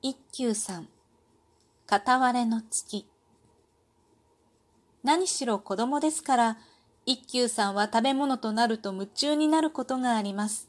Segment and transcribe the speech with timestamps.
[0.00, 0.88] 一休さん、
[1.88, 3.04] 片割れの月。
[5.02, 6.58] 何しろ子供ですから、
[7.04, 10.68] 一休さんは食べ物となると夢中になることがあります。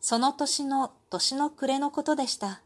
[0.00, 2.62] その年の年の暮れのことでした。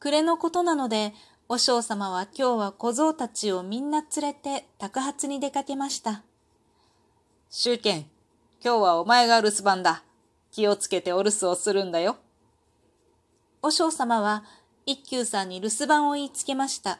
[0.00, 1.14] 暮れのことなので、
[1.46, 6.24] 和尚様は今日は小僧たちをみんな連れて宅発に出かけました。
[7.48, 8.06] 宗賢、
[8.60, 10.02] 今日はお前が留守番だ。
[10.50, 12.16] 気をつけてお留守をするんだよ。
[13.62, 14.44] 和尚様は
[14.86, 16.98] 一休さんに留守番を言いつけました。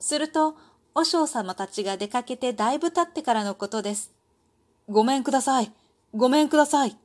[0.00, 0.56] すると、
[0.92, 4.12] 和尚様たちが出かけてだいぶ経ってからのことです。
[4.88, 5.72] ごめんください。
[6.12, 6.96] ごめんください。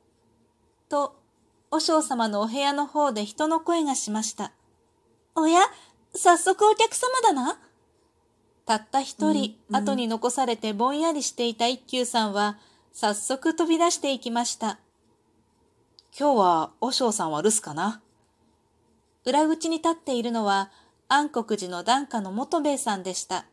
[0.88, 1.14] と、
[1.70, 4.50] 和尚様のお部屋の方で人の声がしました。
[5.36, 5.60] おや、
[6.14, 7.60] 早速お客様だな。
[8.64, 12.58] たった一人、うん、後に残されてぼんやりしていた一休さんは、
[12.92, 14.80] 早速飛び出していきました。
[16.18, 18.02] 今日は、和尚さんは留守かな
[19.26, 20.70] 裏口に立っているのは
[21.08, 23.44] 安国寺の檀家の元兵衛さんでした。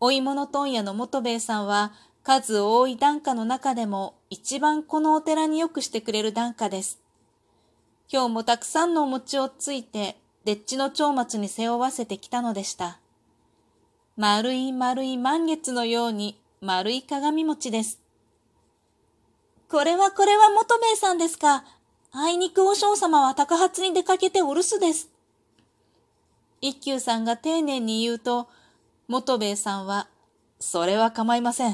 [0.00, 1.92] お芋の問屋の元兵衛さんは
[2.24, 7.00] 数多い檀家の中でも一番このお寺によくしてくれる檀家です。
[8.12, 12.98] 今日もたくさんのお餅をついて、でっちの長松に背負わせてきたのでした。
[14.16, 18.00] 丸い丸い満月のように丸い鏡餅です。
[19.68, 21.64] これはこれは元兵衛さんですか？
[22.18, 25.10] あいにく和尚様は高発に出かけてお留守です。
[26.62, 28.48] 一休さんが丁寧に言うと、
[29.06, 30.08] 元兵衛さんは、
[30.58, 31.72] それは構いません。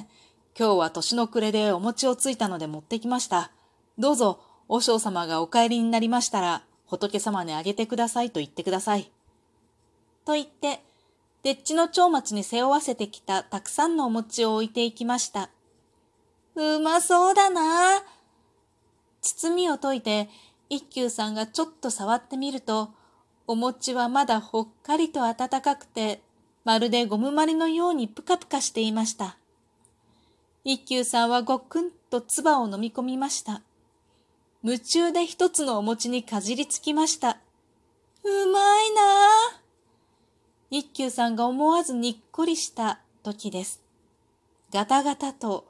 [0.58, 3.52] 今日は年の暮れでお餅をついたので持ってきました。
[3.98, 9.12] どうぞ、和尚様がお帰りになりましたら、仏様にあげてくださいと言ってください。
[10.24, 10.82] と言って、
[11.44, 15.50] でっちの蝶松に背負わせてきたたくさんのお餅を置いていきました。
[16.56, 18.02] うまそうだな
[19.22, 20.28] 包みを解いて、
[20.68, 22.90] 一休さんがちょっと触ってみると、
[23.46, 26.20] お餅はまだほっかりと温かくて、
[26.64, 29.36] まるでゴムまりのようにぷかぷかしていました。
[30.64, 33.62] 一休さんはごっくんと唾を飲み込みました。
[34.62, 37.38] 夢中で一つのお餅にかじりつきました。
[38.24, 39.62] うまいなぁ。
[40.70, 43.82] 一休さんが思わずにっこりした時です。
[44.72, 45.66] ガタガタと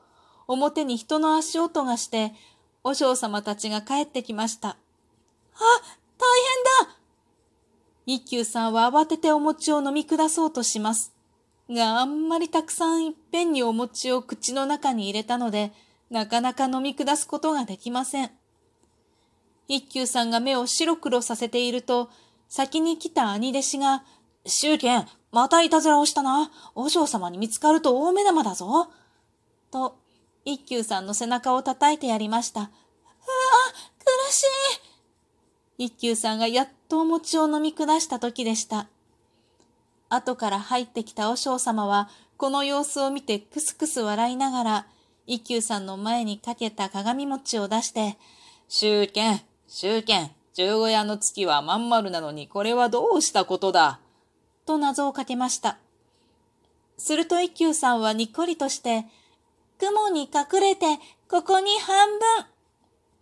[0.46, 2.34] 表に人の足音がして
[2.82, 4.70] 和尚様たちが帰ってきました。
[4.70, 4.76] あ、
[6.18, 6.24] 大
[6.84, 6.96] 変だ
[8.06, 11.12] 一休さんは慌ててお餅を飲み下そうとします。
[11.70, 15.72] があんまりたくさんいっぺんにお餅を口の中に入れたので、
[16.10, 18.30] なかなか飲み下すことができません。
[19.68, 22.10] 一休さんが目を白黒させていると、
[22.48, 24.02] 先に来た兄弟子が、
[24.44, 26.50] 宗賢、またいたずらをしたな。
[26.74, 28.90] 和尚様に見つかると大目玉だぞ。
[29.70, 29.96] と、
[30.44, 32.60] 一休さんの背中を叩いてやりました。
[32.60, 32.70] うわ、
[33.98, 34.42] 苦し
[35.78, 35.84] い。
[35.84, 38.88] 一休さんがやっとお餅を飲み下した時でした。
[40.08, 44.86] 後から入ってきた和尚様は、この様子を見てクスクス笑いながら、
[45.26, 48.18] 一休さんの前にかけた鏡餅を出して、
[48.68, 54.00] 宗剣、宗剣、十五夜の月はまん丸なのにこれはどうしたことだ？
[54.66, 55.78] と謎をかけました。
[56.98, 59.06] すると一休さんはにっこりとして、
[59.82, 62.46] 雲に隠れて、ここに半分。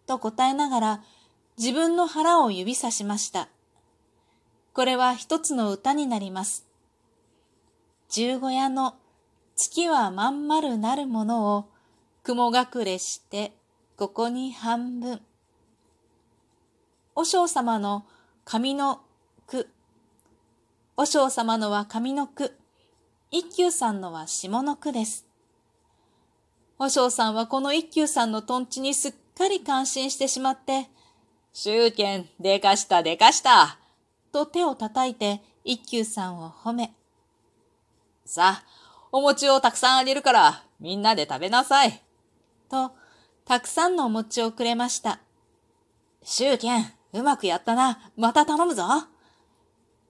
[0.07, 1.03] と答えながら、
[1.57, 3.49] 自分の腹を指さしました。
[4.75, 6.67] これは一つの歌になります。
[8.11, 8.95] 十五夜の
[9.57, 11.71] 月はまん丸なるものを
[12.25, 13.53] 雲隠れして
[13.97, 15.23] ここに半分。
[17.15, 18.05] 和尚様の
[18.45, 19.01] 上の
[19.47, 19.67] 句。
[20.95, 22.55] 和尚様のは上の句。
[23.31, 25.30] 一休さんのは下の句です。
[26.81, 30.89] 和尚さんはこの一休さんのとんちにすっかり感心してしまって、
[31.53, 33.77] 宗剣、でかしたでかした。
[34.33, 36.95] と手を叩いて一休さんを褒め。
[38.25, 38.65] さあ、
[39.13, 42.03] お餅をたくさんあげるから、みんなで食べなさい。
[42.71, 42.93] と、
[43.45, 45.21] たくさんのお餅をくれました。
[46.23, 48.11] 宗剣、うまくやったな。
[48.17, 48.87] また頼むぞ。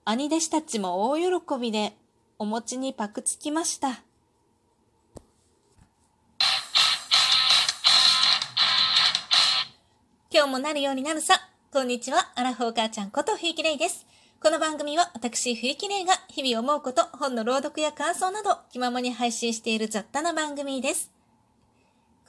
[0.05, 1.97] 兄弟子たちも大喜びで、
[2.39, 4.03] お餅にパクつきました。
[10.33, 11.33] 今日もなるようになるさ。
[11.73, 14.05] こんにちは、アラフォー母ちゃんこと冬木玲です。
[14.41, 21.11] この番組は私冬木玲が日々思うこと、本の朗読や感想など気ままに配信している雑多な番組です。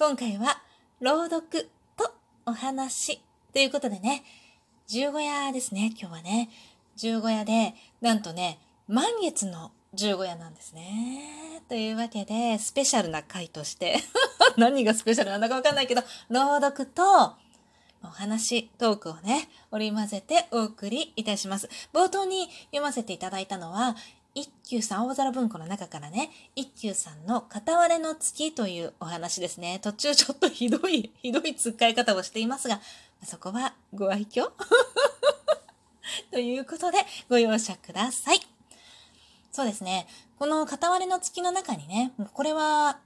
[0.00, 0.60] 今回は
[0.98, 2.12] 朗読と
[2.44, 3.22] お話
[3.52, 4.24] ということでね、
[4.88, 6.50] 十五夜ですね、今日はね。
[6.96, 8.58] 十五夜で、なんとね、
[8.88, 11.62] 満月の十五夜なんですね。
[11.68, 14.00] というわけで、スペシャルな回として
[14.58, 17.40] 何がスペシャルなんだかわかんないけど、朗読と
[18.04, 21.68] お話、トークをね、織り交ぜてお送りいたします。
[21.92, 23.96] 冒頭に読ませていただいたのは、
[24.34, 29.78] 一休さん、大皿文庫の中からね、一休さんの片割れの月というお話ですね。
[29.82, 32.80] 途中ちょっとひどい、ひどい使い方をしていますが、
[33.24, 34.50] そこはご愛嬌？
[36.32, 36.98] ということで、
[37.28, 38.40] ご容赦ください。
[39.50, 40.06] そうですね。
[40.38, 42.98] この片割れの月の中にね、これは、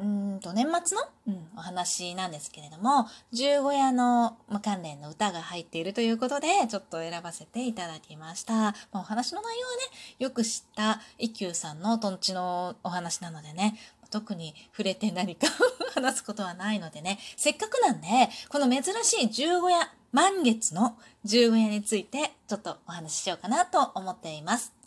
[0.00, 0.02] う
[0.36, 8.54] んと、年末の、うん、お話なんですけれども、十五夜の、ま関連の歌が入っているということで、ちょっと選ばせていただきました。
[8.54, 9.82] まあ、お話の内容はね、
[10.18, 13.78] よく知った一休さんのとんちのお話なのでね、
[14.10, 15.46] 特に触れて何か
[15.94, 18.08] 話すことはないのでね、せっかくなんで、
[18.48, 24.79] この珍しい十五夜、満月の十五夜について、ちょっとお話ししようかなと思っています。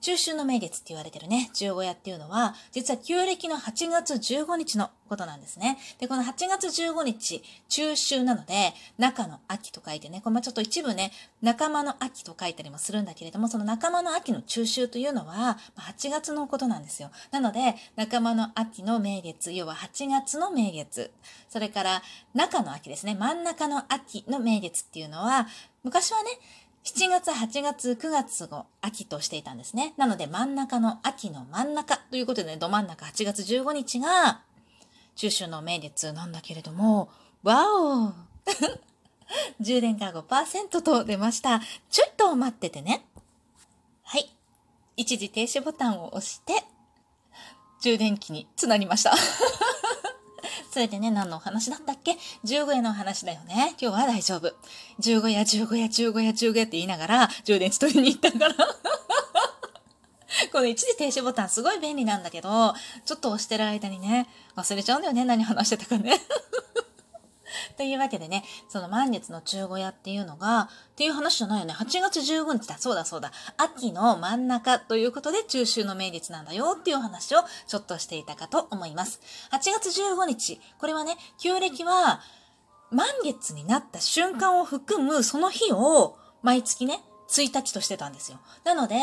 [0.00, 5.76] 中秋の名月って言われてるね、十五夜っていうのは、実は旧暦の8月15日のことなんですね。
[5.98, 11.12] で、この8月15日、中秋なので、中の秋と書いてね、これちょっと一部ね、
[11.42, 17.10] 仲間の秋と書いたりもするんだけれども、その仲間の秋の中秋というのは、8月のことなんですよ。
[17.32, 21.10] なので、仲間の秋の名月、要は8月の名月、
[21.48, 25.48] それから中の秋ですね、真ん中の秋の名月っていうのは、
[25.82, 26.30] 昔はね、
[26.84, 29.94] 7月、8月、9月を秋としていたんですね。
[29.96, 34.40] なので真ん中の秋の真ん中ということで、ね、ど真ん中8月15日が
[35.16, 37.10] 中秋の名月なんだけれども、
[37.42, 37.66] わ
[38.06, 38.12] お
[39.60, 41.60] 充電が5%と出ました。
[41.90, 43.04] ちょっと待っててね。
[44.02, 44.34] はい。
[44.96, 46.64] 一時停止ボタンを押して、
[47.82, 49.14] 充電器につなりました。
[50.72, 52.16] それでね、何のお話だったっけ？
[52.44, 53.74] 十五夜のお話だよね。
[53.80, 54.52] 今日は大丈夫。
[54.98, 58.54] 十五夜、十五夜、十五夜、十五夜って言いながら、充電池取りに行ったから。
[60.52, 62.74] この一時停止ボタンすごい便利なんだけど、
[63.04, 65.24] ちょっと押してる間にね、忘れちゃうんだよね。
[65.24, 66.20] 何話してたかね。
[67.76, 71.74] というわけでね、その満月の中小屋っていうのが、っていう話じゃないよね。
[71.74, 72.78] 8月15日だ。
[72.78, 73.32] そうだそうだ。
[73.56, 79.20] 秋の真ん中ということで中秋の名月なんだよっていう話をちょっとしていたかと思います。
[79.52, 80.60] 8月15日。
[80.78, 82.20] これはね、旧暦は
[82.90, 88.38] 満月になった瞬間を含むその日を毎月ね、1日としてたんですよ。
[88.64, 88.96] なので、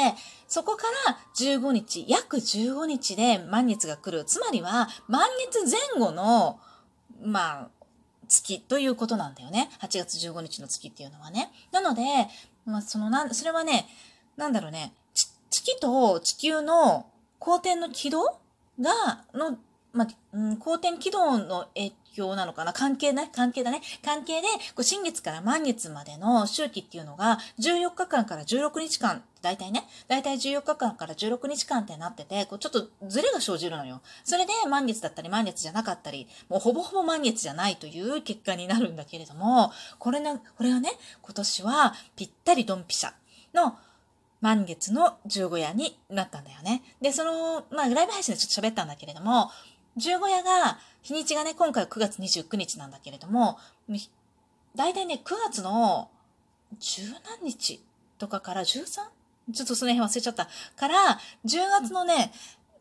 [0.48, 4.26] そこから15日、約15日で満月が来る。
[4.26, 6.60] つまりは、満月前後の、
[7.22, 7.70] まあ、
[8.28, 9.70] 月ということなんだよね。
[9.80, 11.52] 8月15日の月っていうのはね。
[11.72, 12.02] なので、
[12.66, 13.88] まあ、そのな、それはね、
[14.36, 14.94] なんだろうね、
[15.50, 17.08] 月と地球の
[17.40, 18.40] 公転の軌道
[18.80, 19.58] が、の、
[19.94, 23.82] まあ、うん、公転軌道の影響なのかな関係ね、関係だね。
[24.04, 34.02] 関係で、こう新月から満月までの周期っていうのが、14日間から16日間、大体ね、大体14日間から16日間ってなってて、こうちょっとズレが生じるのよ。
[34.24, 40.92] それで満月だったり満月じゃなかったり、もうほぼほぼ満月じゃないという結果になるんだけれども、これね、これはね、
[41.22, 43.14] 今年はぴったりドンピシャ
[43.54, 43.78] の
[44.42, 46.84] 満月の十五夜になったんだよね。
[47.02, 49.50] で、その、まあ、ライブ配信でちょっと喋ったんだけれども、
[49.96, 53.58] 十五夜が、日にちがね、今回は9月29日なんだけれども、
[54.76, 56.10] 大体ね、9月の
[56.80, 57.02] 十
[57.42, 57.84] 何日
[58.20, 59.02] とかから 13?
[59.54, 60.48] ちょっとその辺忘れちゃった。
[60.76, 62.32] から、10月のね、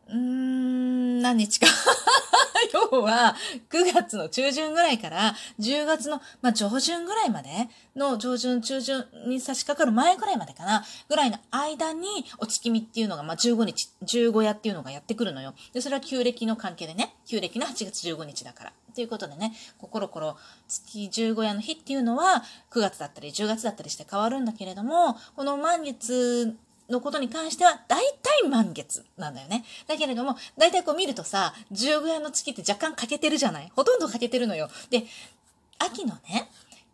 [0.09, 1.67] うーん、何日か
[2.91, 3.35] 要は、
[3.69, 7.49] 9月の中旬ぐらいから、10月の、まあ、上旬ぐらいまで
[7.95, 15.53] の上旬、中旬に差し掛かる前ぐらいまでかな、ぐらいの間に、お月見っていうのが、まあ、15日、15夜っていうのがやってくるのよ。
[15.73, 18.73] で、それは旧暦の関係でね、旧暦の8月15日だから。
[18.97, 20.35] ということでね、コロコロ
[20.67, 26.55] 月15夜の日っていうのは9月だったり10月だったりして変わるんだけれども、この満月
[26.89, 28.01] のことに関しては、大
[28.41, 29.63] 体満月なんだよね。
[29.85, 33.71] だけれども、大体こう見るとさ、十五夜の月って若干欠けてるじゃない？
[33.75, 34.67] ほとんど欠けてるのよ。
[34.89, 35.03] で、
[35.77, 36.49] 秋のね、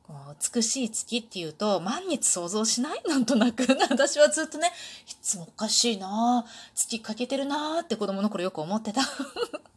[0.05, 3.01] こう美しい月っていうと、満月想像しない？
[3.07, 3.65] なんとなく。
[3.89, 4.73] 私はずっとね、
[5.09, 6.43] いつもおかしいな
[6.75, 9.01] 月欠けてるなって子供の頃よく思ってた。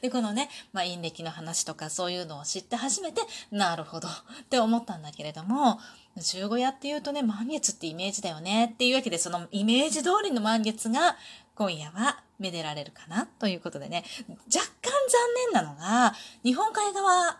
[0.00, 4.10] で、このね、まあ、陰暦の話とかそういうのを知って初めて、なるほどっ
[4.50, 5.78] て思ったんだけれども、
[6.16, 11.16] 十五夜っていうとね、満月ってイメージだよねっていうわけで、そのイメージ通りの満月が
[11.54, 17.38] 今夜はめでられるかなということでね、若干残念なのが、日本海側、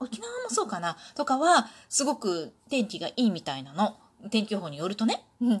[0.00, 3.96] 沖縄もそうかなとかは、すごく天気がいいみたいなの。
[4.30, 5.22] 天気予報によるとね。
[5.40, 5.58] で、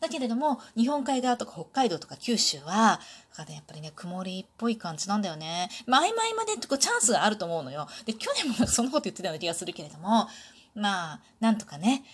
[0.00, 3.00] だけれども、日本海側とか北海道とか九州は、
[3.36, 5.68] やっぱりね、曇りっぽい感じなんだよね。
[5.86, 7.88] まあ、曖昧までこうチャンスがあると思うのよ。
[8.04, 10.28] で、去年もそんなこと言ってたような気がするけれども、
[10.74, 12.04] まあ、なんとかね、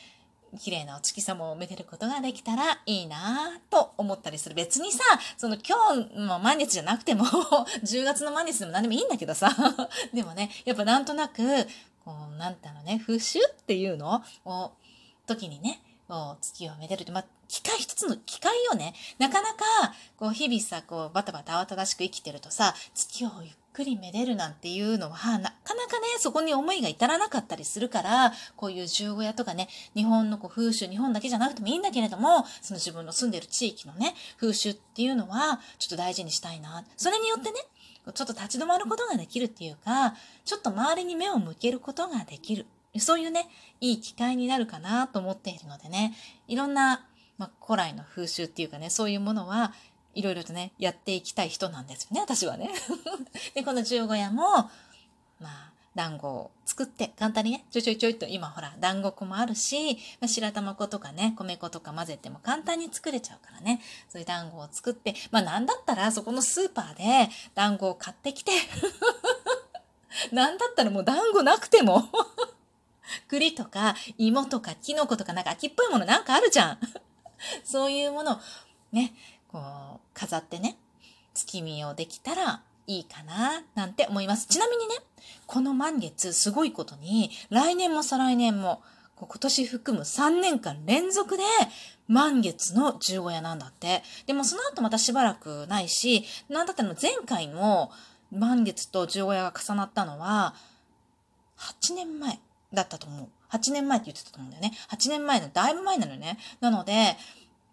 [0.58, 4.54] 綺麗なお月様をめでることができたらいいなと思ったりする。
[4.54, 5.00] 別にさ、
[5.36, 7.24] その今日の満月じゃなくても、
[7.84, 9.50] 10月の満月でも何でもいいんだけどさ。
[10.12, 11.42] でもね、やっぱなんとなく、
[12.04, 14.72] こう、なんてのね、風習っていうのを、
[15.34, 18.94] 時にね、こう、月をめでるって、まあ、機械一つの機械よね。
[19.18, 19.64] なかなか、
[20.16, 36.84] こう、日々さ、こう、バタバタ慌ただしく生きてるとさ、月をゆっくりめでるなんていうのは、なかなかね、そこに思いが至らなかったりするから、こういう十五夜とかね、日本のこう風習、日本だけじゃなくてもいいんだけれども、その自分の住んでる地域のね、風習っていうのは、ちょっと大事にしたいな。
[36.96, 37.60] それによってね、
[38.12, 42.66] ちょっと立ち止まることができるっていうか、ちょっと周りに目を向けることができる。
[42.98, 43.48] そういうね、
[43.80, 46.14] いい機会になるかなと思っているのでね、
[46.48, 47.06] いろんな、
[47.38, 49.72] まあ、古来の風習っていうかね、そういうものは
[50.14, 52.70] いろいろとね、やっていきたい人なんですよね、私はね。
[53.54, 54.42] で、この十五夜も、
[55.38, 68.52] まあ、団子を作って簡単にね、ちょいちょいちょいと今ほら、団子粉もあるし、まあ、白玉粉とかね、米粉とか混ぜても簡単に作れちゃうからね、そういう団子を作って、まあなんだったらそこのスーパーで団子を買ってきて
[70.32, 72.08] なんだったらもう団子なくても
[73.28, 76.78] 栗とか芋とかキノコとかなんか秋っぽいものなんかあるじゃん。
[77.64, 78.38] そういうものを
[78.92, 79.14] ね、
[79.48, 80.76] こう飾ってね、
[81.34, 84.46] 月見をできたらいいかな、なんて思います。
[84.46, 84.96] ちなみにね、
[85.46, 88.82] この満月すごいことに、来年も再来年も、
[89.16, 91.42] 今年含む3年間連続で
[92.08, 94.02] 満月の十五夜なんだって。
[94.26, 97.92] でもその後またしばらくないし、なんだったら前回も
[98.32, 100.54] 満月と十五夜が重なったのは、
[101.58, 102.40] 8年前
[102.72, 103.28] だったと思う。
[103.50, 104.72] 8年前って言ってたと思うんだよね。
[104.90, 106.38] 8年前のだいぶ前なのね。
[106.60, 107.16] なので、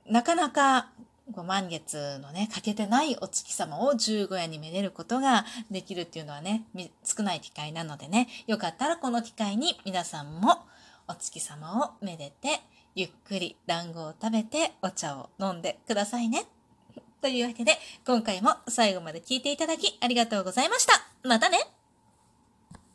[0.10, 0.90] なかなか
[1.36, 6.64] 満月のね、欠けてないお月様を十五夜にめでることができるっていうのはね、
[7.04, 10.66] 少ない機会なのでね、よかったらこの機会に皆さんも
[11.08, 12.62] お月様をめでて、
[12.96, 16.46] ゆっくり団子を食べてお茶を飲んでくださいね。
[17.22, 17.74] というわけで、
[18.06, 20.94] 今回も最後まで聞いていただきありがとうございました。
[21.28, 21.77] またね